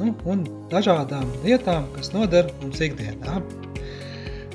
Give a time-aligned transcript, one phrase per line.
[0.00, 3.40] nu, un dažādām lietām, kas noder mums ikdienā.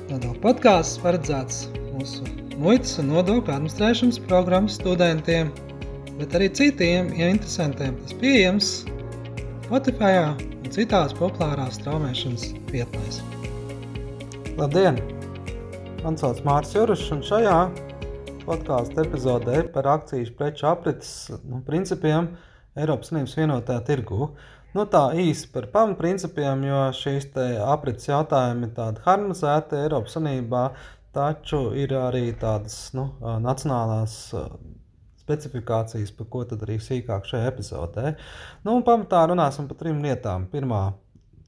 [0.09, 2.25] Nodokļu podkāsts paredzēts mūsu
[2.59, 5.52] muitas un nodokļu administrēšanas programmas studentiem,
[6.20, 7.95] bet arī citiem ja interesantiem.
[8.03, 8.71] Tas pieejams
[9.67, 13.21] Spotify un citās populārās straumēšanas vietnēs.
[14.59, 14.99] Labdien!
[16.03, 17.55] Man sauc Mārcis Jurčs, un šajā
[18.45, 21.12] podkāstu epizodē par akciju preču aprites
[21.43, 22.31] nu, principiem
[22.80, 24.30] Eiropas Savienības vienotajā tirgū.
[24.76, 27.32] Nu, tā īsi par pamatprincipiem, jo šīs
[27.66, 30.63] aprits jautājumi ir tādi harmonizēti Eiropas Savienībā,
[31.16, 33.08] taču ir arī tādas nu,
[33.41, 34.18] nacionālās
[35.30, 38.13] specifikācijas, par ko tad arī sīkāk šajā epizodē.
[38.66, 40.48] Nu, pamatā runāsim par trim lietām.
[40.54, 40.84] Pirmā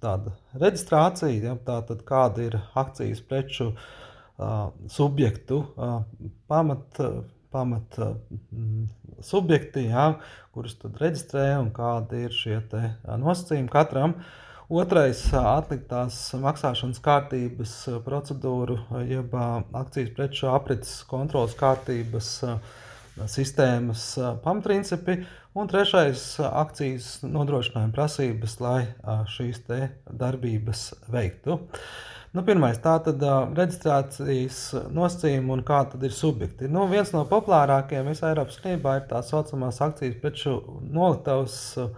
[0.01, 6.01] tāda reģistrācija, ja, tātad kāda ir akcijas preču uh, subjektu uh,
[6.49, 8.85] pamat pamat mm,
[9.23, 10.07] subjekti, jā,
[10.55, 12.59] kurus tad reģistrē un kādi ir šie
[13.21, 14.15] nosacījumi katram.
[14.71, 15.25] Otrais-
[15.57, 17.73] atliktās maksāšanas kārtības
[18.05, 18.77] procedūru,
[19.09, 22.29] jeb akcijas preču aprits kontrolas kārtības
[23.27, 24.05] sistēmas
[24.45, 25.25] pamatprincipi.
[25.53, 28.87] Un trešais- akcijas nodrošinājuma prasības, lai
[29.27, 29.59] šīs
[30.07, 31.59] darbības veiktu.
[31.59, 31.91] Uh,
[32.31, 34.59] Nu, pirmais, tā tad uh, reģistrācijas
[34.95, 36.69] nosacījumi un kā tad ir subjekti.
[36.71, 40.53] Nu, viens no populārākajiem visā Eiropas Savienībā ir tā saucamās akcijas preču
[40.95, 41.89] noliktavas uh,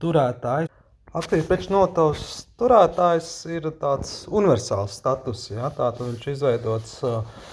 [0.00, 0.72] turētājs.
[1.12, 2.24] Akcijas preču noliktavas
[2.56, 5.44] turētājs ir tāds universāls status.
[5.52, 5.68] Ja?
[5.68, 7.44] Tātad viņš izveidots, uh,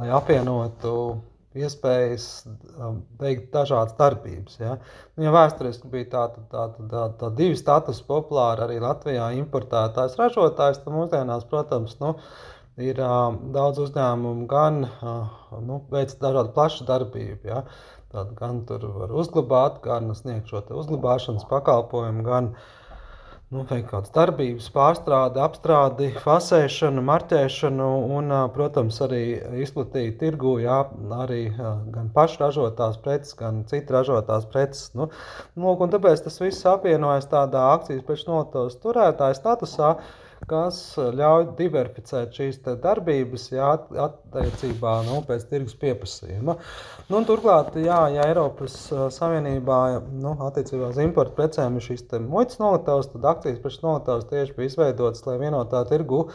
[0.00, 0.96] lai apvienotu
[1.56, 4.58] iespējas um, veikt dažādas darbības.
[4.60, 4.76] Ja,
[5.16, 10.18] nu, ja vēsturiski bija tāda tā, tā, tā, tā divi status populāri arī Latvijā importētājs,
[10.20, 12.14] ražotājs, tad mūsdienās, protams, nu,
[12.78, 17.48] ir uh, daudz uzņēmumu gan uh, nu, veic dažādu plašu darbību.
[17.48, 17.62] Ja,
[18.08, 22.87] Tad gan tur var uzglabāt, gan sniegt šo uzglabāšanas pakalpojumu, gan uh,
[23.54, 27.88] nu, kādas darbības, pārstrādi, apstrādi, fasēšanu, marķēšanu
[28.18, 29.22] un, protams, arī
[29.64, 30.82] izplatīt tirgu, jā,
[31.16, 31.40] arī
[31.94, 34.90] gan pašražotās preces, gan citu ražotās preces.
[34.98, 35.08] Nu,
[35.56, 39.94] nu, tāpēc tas viss apvienojas tādā akcijas notos turētāja statusā
[40.48, 43.70] kas ļauj diversificēt šīs darbības jā,
[44.04, 46.58] attiecībā nu, pēc tirgus pieprasījuma.
[47.08, 48.76] Nu, turklāt, jā, ja Eiropas
[49.16, 49.80] Savienībā
[50.12, 54.72] nu, attiecībā uz importu precēm ir šīs muitas noliktavas, tad akcijas pēc noliktavas tieši bija
[54.72, 56.28] izveidotas, lai vienotā tirgu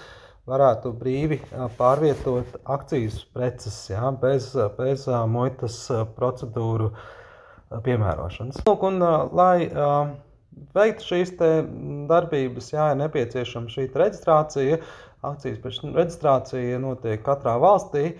[0.49, 1.39] varētu brīvi
[1.77, 5.79] pārvietot akcijas preces jā, bez, bez muitas
[6.17, 6.91] procedūru
[7.85, 8.61] piemērošanas.
[8.67, 8.99] Lūk, un,
[9.33, 9.69] lai,
[10.75, 11.33] veikt šīs
[12.09, 14.79] darbības, jā, ir nepieciešama šī reģistrācija.
[15.23, 18.13] Akcijas pēc reģistrācija notiek katrā valstī.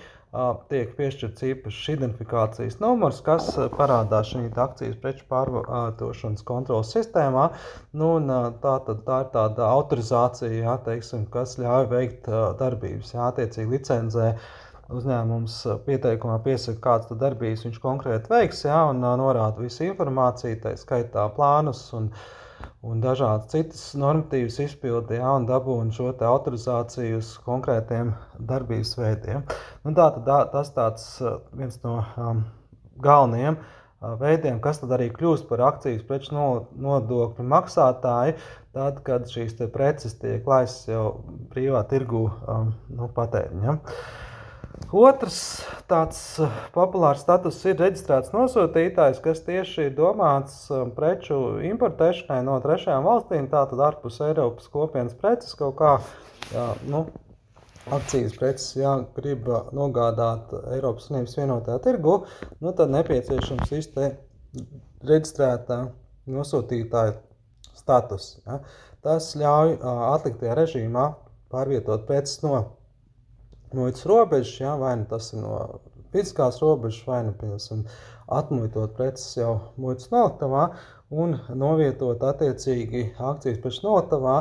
[0.71, 7.51] Tiek piešķirts īpašs identifikācijas numurs, kas parādās šajā akcijas preču pārvietošanas kontrolas sistēmā.
[7.93, 8.15] Nu,
[8.63, 12.31] tā, tad, tā ir tāda autorizācija, jā, teiksim, kas ļauj veikt
[12.63, 13.13] darbības.
[13.13, 14.49] Jā, attiecīgi licencē uh,
[14.91, 20.59] uzņēmums uh, pieteikumā piesaka, kādas darbības viņš konkrēti veiks, ja, un uh, norāda visu informāciju,
[20.63, 22.09] tā skaitā plānus un,
[22.83, 29.45] un dažādas citas normatīvas izpildi, ja, un dabūna šo autorizāciju uz konkrētiem darbības veidiem.
[29.85, 32.43] Nu, tā, tā, tas tāds uh, viens no um,
[33.03, 33.61] galvenajiem
[34.19, 38.33] veidiem, kas tad arī kļūst par akcijas preču nodokļu maksātāju,
[38.75, 41.05] tad, kad šīs preces tiek laistas jau
[41.53, 43.79] brīvā tirgu um, nu, patēriņam.
[43.79, 44.32] Ja.
[44.93, 45.37] Otrs
[45.89, 52.59] tāds eh, populārs status ir reģistrēts nosūtītājs, kas tieši ir domāts eh, preču importēšanai no
[52.61, 55.93] trešajām valstīm, tātad ārpus Eiropas kopienas preces kaut kā,
[56.53, 57.05] jā, nu,
[57.93, 62.19] akcijas preces, ja grib nogādāt Eiropas Savienības vienotajā tirgu,
[62.61, 63.89] nu, tad nepieciešams šis
[65.03, 65.81] reģistrētā
[66.33, 67.17] nosūtītāja
[67.77, 68.37] status.
[68.45, 68.61] Ja.
[69.03, 71.09] Tas ļauj atliktajā režīmā
[71.51, 72.61] pārvietot preces no
[73.77, 75.57] muitas robežas, ja, vai nu tas ir no
[76.13, 77.85] fiziskās robežas, vai nu, piemēram,
[78.33, 80.67] atmuitot preces jau muitas noliktavā
[81.23, 84.37] un novietot attiecīgi akcijas pēc noliktavā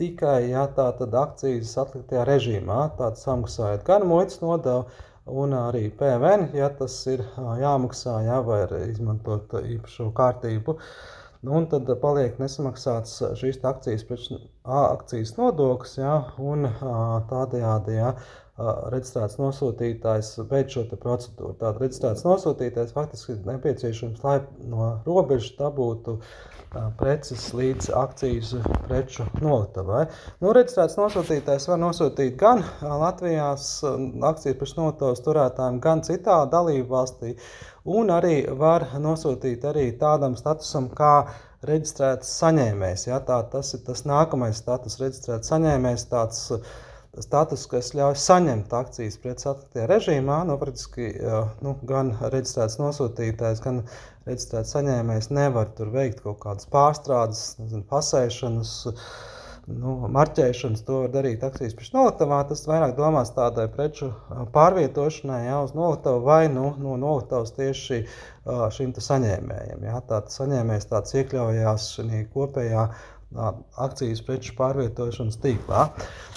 [0.00, 4.86] tikai, ja tā tad akcijas atliktajā režīmā, tātad samaksājot gan muitas nodevu,
[5.26, 10.76] un arī PVN, ja tas ir jāmaksā, ja, vai izmantot īpašo kārtību.
[11.46, 14.02] Nu, un tad paliek nesamaksāts šīs akcijas,
[14.66, 16.66] akcijas nodoklis, ja, un
[17.30, 18.08] tādējādi ja,
[18.90, 21.54] reģistrēts nosūtītājs veids šo procedūru.
[21.60, 26.16] Tātad reģistrēts nosūtītājs faktiski ir nepieciešams, lai no robežas dabūtu
[26.98, 28.56] preces līdz akcijas
[28.88, 30.06] preču noliktavai.
[30.42, 37.36] Nu, reģistrēts nosūtītājs var nosūtīt gan Latvijas akcijas preču noliktavas turētājiem, gan citā dalību valstī,
[37.86, 41.14] un arī var nosūtīt arī tādam statusam kā
[41.66, 43.06] reģistrēts saņēmējs.
[43.08, 43.20] Ja?
[43.24, 46.06] Tā, tas ir tas nākamais status, reģistrēts saņēmējs.
[46.10, 46.42] Tāds,
[47.24, 50.42] status, kas ļauj saņemt akcijas atliktajā režīmā.
[50.48, 51.08] Nu, praktiski,
[51.64, 53.82] nu, gan reģistrēts nosūtītājs, gan
[54.28, 58.74] reģistrēts saņēmējs nevar tur veikt kaut kādas pārstrādes, nezinu, pasēšanas.
[59.66, 62.38] Nu, marķēšanas to var darīt akcijas priekšnoliktavā.
[62.46, 64.12] Tas vairāk domās tādai preču
[64.54, 68.04] pārvietošanai jā, uz noliktavu vai nu, no noliktavas tieši
[68.76, 69.82] šim saņēmējam.
[69.88, 69.98] Jā.
[70.06, 72.86] Tāds saņēmējs tāds iekļaujās šajā kopējā
[73.82, 75.88] akcijas preču pārvietošanas tīklā.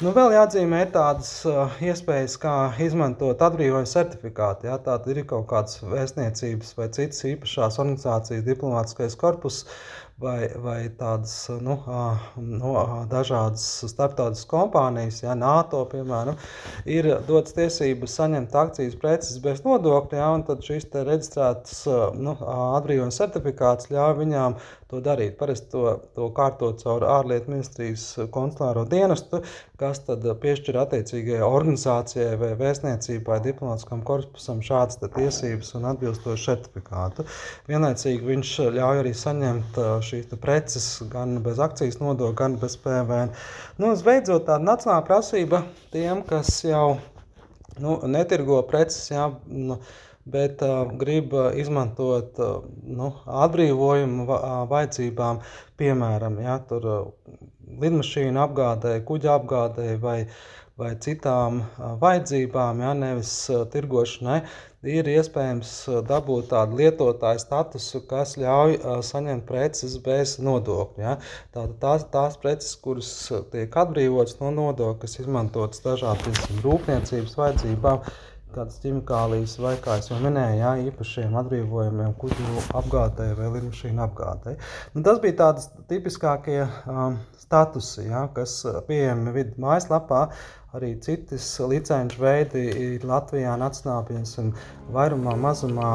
[0.02, 4.68] Nu, vēl jāatzīmē tādas uh, iespējas, kā izmantot atbrīvojuma certifikātu.
[4.72, 9.64] Ja, Tātad ir kaut kādas vēstniecības vai citas īpašās organizācijas diplomātiskais korpus
[10.20, 11.34] vai, vai tādas
[11.64, 11.78] nu,
[12.36, 12.74] nu,
[13.12, 16.38] dažādas starptautiskas kompānijas, ja NATO piemēram,
[16.90, 21.86] ir dotas tiesības saņemt akcijas preces bez nodokļa, ja, un tad šis reģistrēts
[22.20, 22.36] nu,
[22.80, 24.60] atbrīvojuma certifikāts ļauj viņām
[24.90, 25.36] to darīt.
[25.38, 25.84] Parasti to,
[26.18, 29.44] to kārtot caur ārlietu ministrijas konsulāro dienestu,
[29.80, 37.28] kas tad piešķir attiecīgajai organizācijai vai vēstniecībai, diplomātiskam korpusam šādas tiesības un atbilstošu certifikātu.
[37.70, 43.34] Vienlaicīgi viņš ļauj arī saņemt šīs preces gan bez akcijas nodokļa, gan bez PVN.
[43.78, 45.64] Nu, Visbeidzot, tāda nacionāla prasība
[45.94, 46.98] tiem, kas jau
[47.80, 49.78] nu, netirgo preces, jā, nu,
[50.34, 52.62] bet uh, grib izmantot uh,
[53.00, 53.12] nu,
[53.46, 54.28] atbrīvojumu
[54.72, 55.42] vajadzībām,
[55.80, 57.36] piemēram, jā, tur, uh,
[57.82, 60.18] lidmašīnu apgādē, kuģa apgādē vai,
[60.80, 64.42] vai citām uh, vajadzībām, jā, nevis uh, tirgošanai
[64.88, 65.72] ir iespējams
[66.08, 71.04] dabūt tādu lietotāju statusu, kas ļauj saņemt preces bez nodokļa.
[71.04, 71.16] Ja?
[71.52, 73.12] Tātad tās, tās preces, kuras
[73.52, 78.08] tiek atbrīvotas no nodokļa, kas izmantotas dažādām rūpniecības vajadzībām,
[78.54, 84.60] kādas ķimikālijas vai, kā jau minēju, jā, īpašiem atbrīvojumiem, kuģu apgādēji vai lidmašīnu apgādēji.
[84.96, 90.28] Nu, tas bija tādas tipiskākie um, statusi, jā, kas pieejami vidu mājaslapā.
[90.78, 94.52] Arī citas licenču veidi ir Latvijā nacionālajās un
[94.94, 95.94] vairumā, mazumā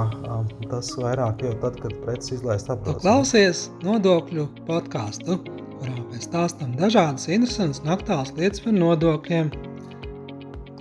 [0.66, 3.04] tas vairāk jau tad, kad preces izlaist apdrošinājumu.
[3.04, 9.54] Klausies nodokļu podkāstu, kurā mēs stāstām dažādas interesantas un aktuālas lietas par nodokļiem.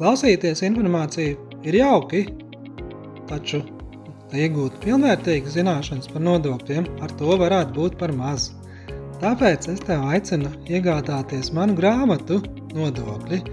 [0.02, 2.26] Klausīties informāciju ir jauki,
[3.30, 3.64] taču,
[4.32, 8.52] lai iegūtu pilnvērtīgas zināšanas par nodokļiem, ar to varētu būt par maz.
[9.24, 12.42] Tāpēc es tev aicinu iegādāties manu grāmatu
[12.74, 13.44] Nodokļi,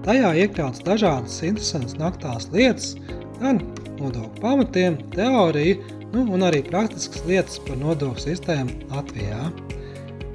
[0.00, 2.94] Tajā iekļauts dažādas interesantas naktās lietas,
[3.36, 3.58] gan
[3.98, 5.76] nodokļu pamatiem, teoriju,
[6.14, 9.50] nu, un arī praktiskas lietas par nodokļu sistēmu Latvijā.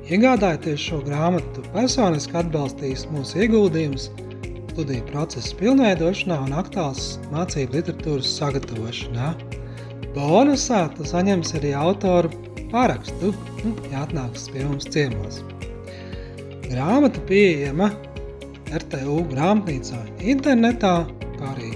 [0.06, 4.12] Iegādājoties šo grāmatu, personiski atbalstīs mūsu ieguldījumus
[4.76, 9.30] studiju procesa pilnveidošanā un aktuāls mācību literatūras sagatavošanā.
[10.12, 12.28] Bonusā tu saņemsi arī autoru
[12.74, 13.30] parakstu,
[13.62, 15.38] nu, ja atnāks pie mums ciemos.
[16.66, 17.88] Grāmata pieejama
[18.76, 20.02] RTU grāmatnīcā
[20.34, 20.96] internetā,
[21.38, 21.70] kā arī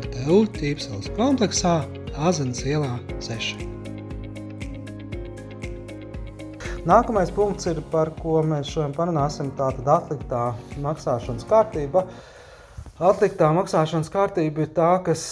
[0.00, 1.82] RTU tīpseles kompleksā
[2.16, 2.94] Āzenes ielā
[3.26, 3.66] 6.
[6.88, 10.46] Nākamais punkts, ir, par ko mēs šodien parunāsim, tātad atliktā
[10.80, 12.06] maksāšanas kārtība.
[12.96, 15.22] Atliktā maksāšanas kārtība ir tā, kas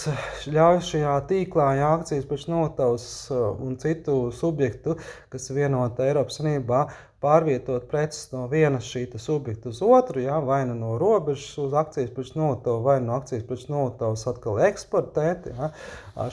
[0.53, 4.93] ļauj šajā tīklā, ja akcijas pēc notavas uh, un citu subjektu,
[5.33, 6.83] kas ir vienota Eiropas Savienībā,
[7.25, 12.13] pārvietot preces no vienas šī subjekta uz otru, ja, vai nu no robežas uz akcijas
[12.13, 15.71] preču nolitavu, vai no akcijas preču nolitavas atkal eksportēt ja,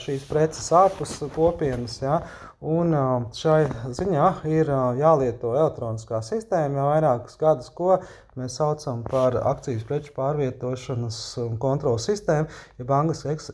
[0.05, 1.97] šīs preces ārpus kopienas.
[2.03, 2.21] Ja,
[2.63, 2.93] un
[3.35, 3.65] šai
[3.95, 7.97] ziņā ir jālieto elektroniskā sistēma jau vairākus gadus, ko
[8.37, 11.17] mēs saucam par akcijas preču pārvietošanas
[11.61, 12.49] kontrolas sistēmu,
[12.81, 13.53] jeb angļuiski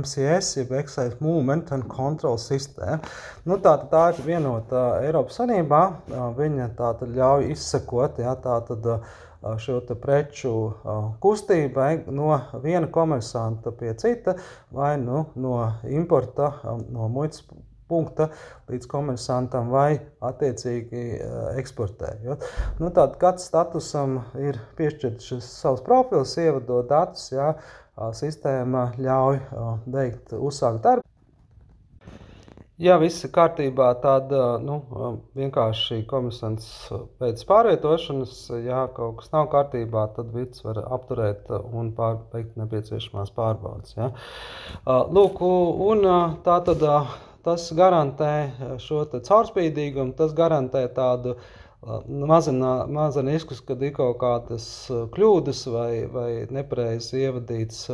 [0.00, 3.02] MCS, jeb Excise Movement and Control System.
[3.46, 5.84] Nu, tā, tā ir vienota Eiropas Sanībā.
[6.38, 8.86] Viņa viņa tātad ļauj izsekot ja, tātad,
[9.56, 10.52] šo preču
[11.24, 14.34] kustībai no viena komersanta pie cita
[14.70, 15.54] vai nu, no
[15.88, 16.52] importa,
[16.92, 17.46] no muitas
[17.90, 18.30] punkta
[18.70, 19.98] līdz komersantam vai
[20.30, 21.04] attiecīgi
[21.60, 22.48] eksportējot.
[22.78, 27.52] Nu, tātad katrs statusam ir piešķirts šis savs profils, ievadot datus, ja,
[28.16, 29.40] sistēma ļauj
[29.90, 31.04] veikt, uzsākt darbu.
[32.80, 34.30] Ja viss ir kārtībā, tad
[34.64, 34.78] nu,
[35.36, 36.64] vienkārši komisants
[37.20, 41.92] pēc pārvietošanas, ja kaut kas nav kārtībā, tad vids var apturēt un
[42.32, 43.92] veikt nepieciešamās pārbaudas.
[43.98, 44.08] Ja.
[45.12, 46.08] Lūk, un
[46.46, 46.86] tā tad
[47.44, 48.32] tas garantē
[48.82, 51.50] šo caurspīdīgumu, tas garantē tādu uh,
[52.06, 54.64] mazina, mazina riskus, kad ir kaut kādas
[55.14, 57.86] kļūdas vai, vai nepareizi ievadīts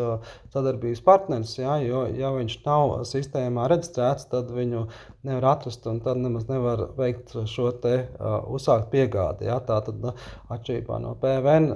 [0.55, 1.55] sadarbības partneris.
[1.59, 4.87] Ja, jo, ja viņš nav sistēmā reģistrēts, tad viņu
[5.27, 7.97] nevar atrast un tad nemaz nevar veikt šo te
[8.51, 9.47] uzsākt piegādi.
[9.51, 10.03] Ja, tā tad
[10.51, 11.71] atšķirībā no PVN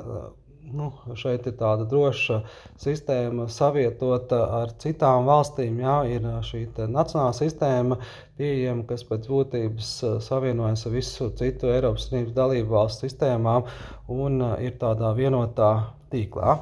[0.76, 2.40] nu, šeit ir tāda droša
[2.80, 5.80] sistēma, savietota ar citām valstīm.
[5.82, 8.00] Jā, ir šī nacionālā sistēma,
[8.40, 9.92] pieejama, kas pēc būtības
[10.26, 13.66] savienojas ar visu citu Eiropas Savienības dalību valstu sistēmām
[14.10, 15.72] un ir tādā vienotā
[16.12, 16.58] tīklā.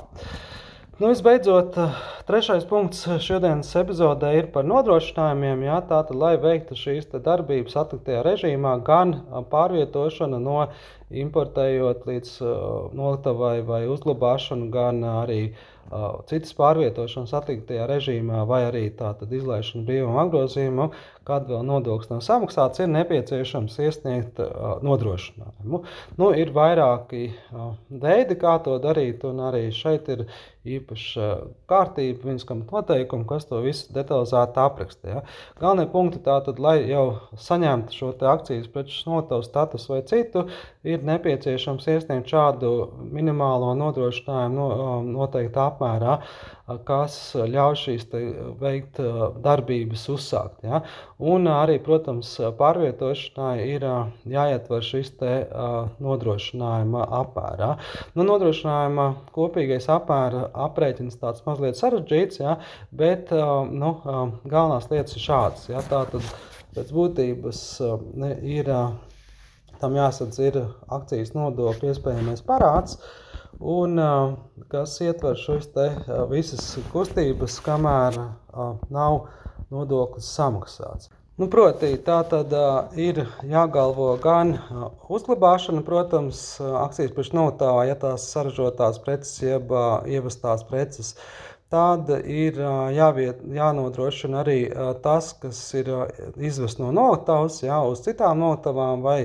[0.99, 1.77] Nu, visbeidzot,
[2.27, 5.63] trešais punkts šodienas epizodē ir par nodrošinājumiem.
[5.69, 9.15] Jā, tātad, lai veiktu šīs darbības atliktajā režīmā, gan
[9.55, 10.59] pārvietošana no
[11.15, 12.35] importējot līdz
[12.99, 15.43] noliktavai vai uzglabāšanu, gan arī
[16.29, 20.91] citas pārvietošanas atliktajā režīmā, vai arī tātad izlaišana brīvam apgrozījumam,
[21.25, 24.43] kad vēl nodoklis nav samaksāts, ir nepieciešams iesniegt
[24.85, 25.81] nodrošinājumu.
[26.21, 27.31] Nu, ir vairāki
[27.89, 30.27] veidi, kā to darīt, un arī šeit ir
[30.67, 31.29] īpaša
[31.71, 35.09] kārtība, vienskam noteikumi, kas to visu detalizēti apraksta.
[35.13, 35.23] Ja.
[35.61, 37.05] Galvenie punkti tātad, lai jau
[37.39, 40.49] saņemtu šo akcijas preču notavu status vai citu,
[40.89, 42.73] ir nepieciešams iesniegt šādu
[43.13, 46.19] minimālo nodrošinājumu no, noteiktā apmērā
[46.85, 47.15] kas
[47.49, 48.07] ļauj šīs
[48.61, 49.01] veikt
[49.45, 50.65] darbības, uzsākt.
[50.67, 50.83] Ja?
[51.19, 53.87] Un arī, protams, pārvietošanai ir
[54.29, 55.33] jāietver šis te,
[56.05, 57.71] nodrošinājuma apmērā.
[58.19, 62.57] Nu, nodrošinājuma kopīgais apmēra aprēķins tāds mazliet sarežģīts, ja?
[62.91, 63.93] bet nu,
[64.45, 65.69] galvenās lietas ir šādas.
[65.71, 65.85] Ja?
[65.89, 66.25] Tātad
[66.77, 67.63] pēc būtības
[68.43, 68.75] ir.
[69.79, 70.57] Tam jāsadz ir
[70.91, 72.97] akcijas nodokļu iespējamais parāds,
[73.63, 73.95] un
[74.73, 75.69] kas ietver šīs
[76.33, 78.19] visas kustības, kamēr
[78.91, 79.21] nav
[79.71, 81.13] nodoklis samaksāts.
[81.39, 87.95] Nu, proti, tā tad uh, ir jāgalvo gan uh, uzglabāšana, protams, uh, akcijas priekšnotāvā, ja
[87.95, 91.13] tās saražotās preces, jeb uh, ievestās preces.
[91.71, 96.05] Tad ir uh, jāviet, jānodrošina arī uh, tas, kas ir uh,
[96.43, 99.21] izvests no noliktavas, jā, uz citām noliktavām vai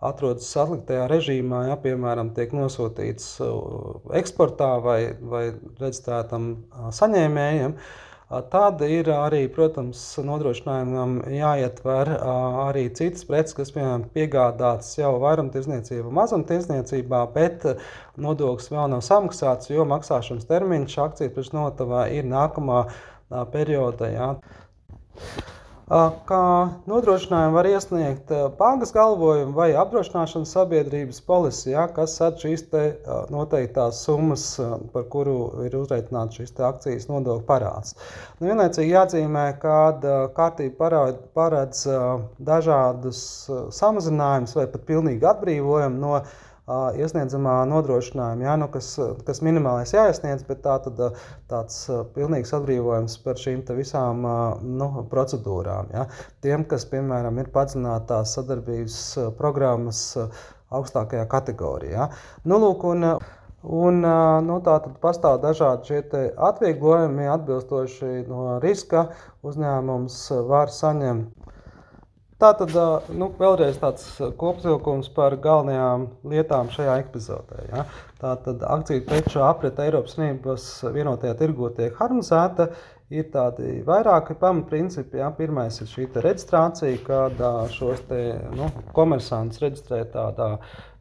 [0.00, 7.76] atrodas atliktajā režīmā, ja piemēram tiek nosūtīts uh, eksportā vai, vai reģistrētam uh, saņēmējiem.
[7.76, 16.12] Uh, tad ir arī, protams, nodrošinājumam jāietver arī citas preces, kas, piemēram, piegādātas jau vairumtirdzniecībā,
[16.20, 17.66] mazumtirdzniecībā, bet
[18.20, 22.84] nodoklis vēl nav samaksāts, jo maksāšanas termiņš akciju priekšnotavā ir nākamā
[23.54, 24.12] perioda.
[24.14, 24.34] Jā
[25.90, 26.42] kā
[26.86, 28.28] nodrošinājumu var iesniegt
[28.58, 32.62] bankas galvojumu vai apdrošināšanas sabiedrības polisi, ja, kas sadz šīs
[33.34, 34.44] noteiktās summas,
[34.92, 37.96] par kuru ir uzreitināts šis akcijas nodokļu parāds.
[38.38, 39.78] Nu, vienlaicīgi jāatzīmē, ka
[40.36, 41.82] kārtība paredz
[42.38, 43.24] dažādus
[43.74, 46.20] samazinājumus vai pat pilnīgi atbrīvojumu no
[47.00, 48.92] iesniedzamā nodrošinājuma, ja, nu, kas,
[49.26, 51.00] kas minimālais jāiesniedz, bet tā tad
[51.50, 51.82] tāds
[52.14, 54.24] pilnīgs atbrīvojums par šīm visām
[54.62, 55.90] nu, procedūrām.
[55.94, 56.06] Ja.
[56.44, 59.02] Tiem, kas, piemēram, ir padziļinātās sadarbības
[59.38, 60.04] programmas
[60.70, 62.08] augstākajā kategorijā.
[62.44, 63.12] Nu, lūk, un,
[63.60, 69.02] Un, nu, tā tad pastāv dažādi šie atvieglojumi, atbilstoši no riska
[69.44, 70.16] uzņēmums
[70.48, 71.50] var saņemt
[72.40, 72.72] Tā tad
[73.12, 74.06] nu, vēlreiz tāds
[74.40, 77.66] kopsavilkums par galvenajām lietām šajā epizodē.
[77.68, 77.84] Ja.
[78.20, 82.70] Tā tad akciju preču aprite Eiropas Savienības vienotajā tirgū tiek harmonizēta.
[83.10, 85.20] Ir tādi vairāki pamatprincipi.
[85.20, 85.28] Ja.
[85.36, 87.44] Pirmais ir šī reģistrācija, kad
[87.74, 88.22] šos te,
[88.56, 90.54] nu, komersantus reģistrē tādā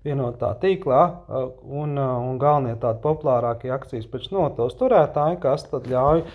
[0.04, 1.02] vienotā tīklā,
[1.64, 6.26] un, un galvenie tādi populārākie akcijas pēc notos turētāji, kas ļauj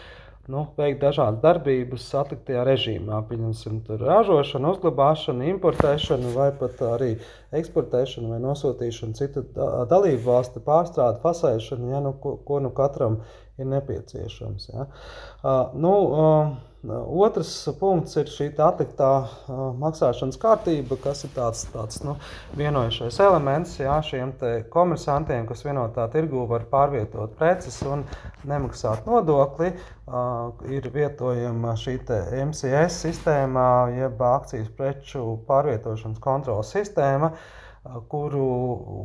[0.53, 3.21] nu, veikt dažādas darbības atliktajā režīmā.
[3.29, 7.15] Pieņemsim, tur ražošanu, uzglabāšanu, importēšanu, vai pat arī
[7.55, 9.47] eksportēšanu vai nosūtīšanu citu
[9.91, 13.23] dalību valstu pārstrādi, fasēšanu, ja, nu, ko, ko nu katram
[13.59, 14.71] ir nepieciešams.
[14.75, 14.87] Ja.
[15.41, 17.51] Uh, nu, uh, Otrs
[17.81, 19.11] punkts ir šī atliktā
[19.81, 22.17] maksāšanas kārtība, kas ir tāds, tāds nu,
[22.59, 24.35] vienojušais elements jā, šiem
[24.73, 28.05] komersantiem, kas vienotā tirgū var pārvietot preces un
[28.45, 29.73] nemaksāt nodokli.
[30.69, 31.97] Ir vietojama šī
[32.51, 37.33] MCS sistēma, jeb akcijas preču pārvietošanas kontrolas sistēma
[38.09, 38.45] kuru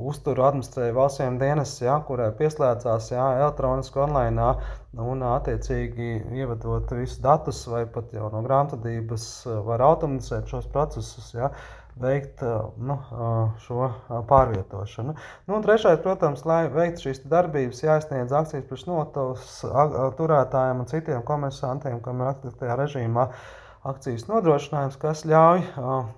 [0.08, 4.54] uzturu administrēja valsts dienas, ja, kurai pieslēdzās ja, elektroniski online
[5.00, 9.28] un attiecīgi ievadot visus datus vai pat jau no grāmatvedības
[9.68, 11.34] var automatizēt šos procesus.
[11.36, 11.52] Ja,
[12.00, 12.42] veikt
[12.80, 12.96] nu,
[13.66, 13.90] šo
[14.30, 15.16] pārvietošanu.
[15.50, 19.58] Nu, un trešais, protams, lai veiktu šīs darbības, jāizsniedz akcijas priekšnotos
[20.20, 23.28] turētājiem un citiem komersantiem, kam ir aktīvajā režīmā
[23.90, 25.64] akcijas nodrošinājums, kas ļauj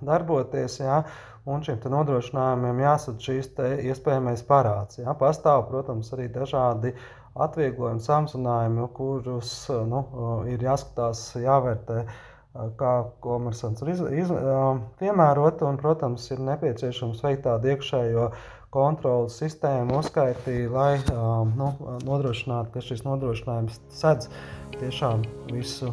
[0.04, 0.78] darboties.
[0.82, 1.02] Jā,
[1.48, 3.50] un šiem nodrošinājumiem jāsadz šīs
[3.92, 5.00] iespējamais parāds.
[5.02, 5.14] Jā.
[5.18, 6.94] Pastāv, protams, arī dažādi
[7.32, 9.54] atvieglojumi, samazinājumi, kurus
[9.88, 10.04] nu,
[10.52, 12.04] ir jāskatās, jāvērtē
[12.76, 12.92] kā
[13.24, 14.32] komersants ir iz, iz,
[15.00, 15.68] piemērota.
[15.70, 18.28] Un, protams, ir nepieciešams veikt tādu iekšējo
[18.72, 20.94] kontrolas sistēmu, uzskaitīt, lai
[21.56, 21.72] nu,
[22.06, 24.32] nodrošinātu, ka šis nodrošinājums sedz
[24.78, 25.92] tiešām visu